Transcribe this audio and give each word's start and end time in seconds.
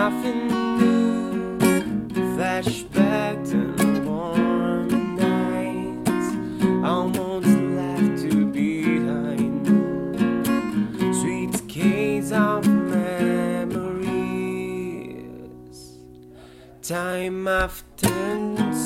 nothing 0.00 0.42
new. 0.78 1.58
Flashback 2.34 3.36
to 3.50 3.60
the 3.80 3.88
warm 4.08 4.88
nights, 5.14 6.28
almost 6.92 7.54
left 7.78 8.22
to 8.22 8.46
behind. 8.46 9.66
Sweet 11.20 11.54
case 11.68 12.32
of 12.32 12.66
memories, 12.96 13.90
time 16.80 17.46
after 17.46 18.08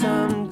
some. 0.00 0.43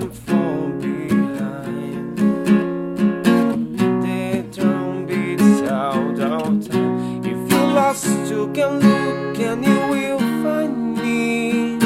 I'm 0.00 0.10
far 0.12 0.68
behind. 0.80 2.16
The 4.02 4.44
drum 4.50 5.06
beats 5.06 5.60
out 5.68 6.18
of 6.18 6.66
time. 6.66 7.22
If 7.22 7.52
you're 7.52 7.72
lost, 7.74 8.06
you 8.30 8.50
can 8.54 8.80
look 8.80 9.38
and 9.38 9.62
you 9.62 9.78
will 9.92 10.18
find 10.42 10.96
me. 10.96 11.78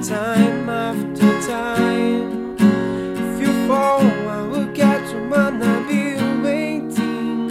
Time 0.00 0.68
after 0.68 1.40
time. 1.42 2.56
If 2.56 3.40
you 3.40 3.66
fall, 3.66 4.00
I 4.00 4.42
will 4.42 4.68
catch 4.72 5.10
you. 5.10 5.34
I'll 5.34 5.84
be 5.88 6.14
waiting. 6.44 7.48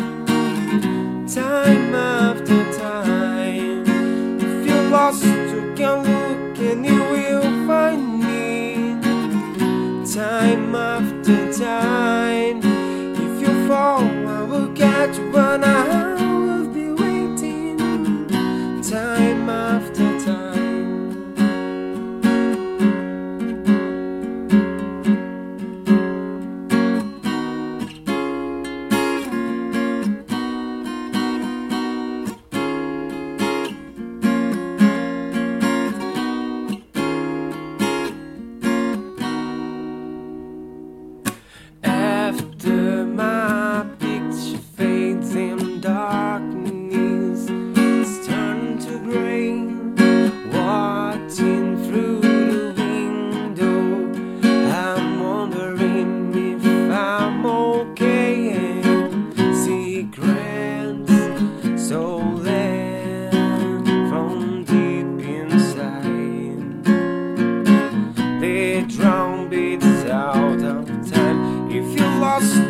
Time 1.27 1.93
after 1.93 2.63
time. 2.79 3.83
If 4.39 4.65
you're 4.65 4.89
lost, 4.89 5.25
you 5.25 5.73
can 5.75 6.03
look 6.03 6.57
and 6.59 6.85
you 6.85 6.99
will 7.11 7.67
find 7.67 8.11
me. 8.11 8.16
Time 10.17 10.73
after 10.73 11.53
time. 11.53 12.57
If 12.63 13.39
you 13.39 13.67
fall, 13.67 14.01
I 14.01 14.41
will 14.49 14.69
catch 14.73 15.15
you, 15.15 15.37
and 15.37 15.63
I 15.63 16.06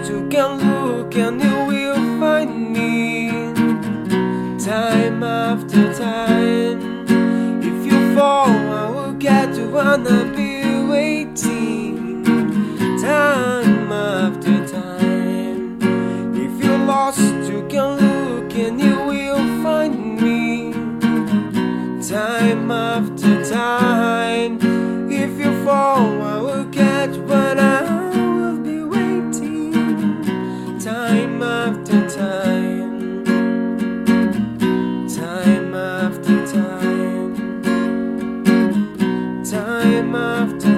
you 0.10 0.28
can 0.30 0.58
look 0.60 1.16
and 1.16 1.42
you 1.42 1.66
will 1.66 2.20
find 2.20 2.72
me. 2.72 3.30
Time 4.64 5.24
after 5.24 5.94
time. 5.94 7.06
If 7.62 7.86
you 7.86 8.16
fall, 8.16 8.50
I 8.50 8.90
will 8.90 9.14
get 9.14 9.56
you 9.56 9.78
and 9.78 10.08
I'll 10.08 10.36
be 10.36 10.64
waiting. 10.94 12.24
Time 13.02 13.92
after 13.92 14.66
time. 14.68 15.80
If 16.46 16.64
you're 16.64 16.86
lost, 16.86 17.20
you 17.52 17.66
can 17.70 17.90
look 18.04 18.54
and 18.56 18.80
you 18.80 18.96
will 19.12 19.64
find 19.64 20.22
me 20.22 20.74
time 22.08 22.72
after 22.72 23.44
time. 23.44 24.58
If 25.12 25.38
you 25.40 25.66
fall, 25.66 26.37
time 31.08 31.42
after 31.42 32.10
time, 32.10 33.24
time 35.08 35.74
after 35.74 36.46
time, 36.46 37.64
time 39.46 40.16
after 40.16 40.77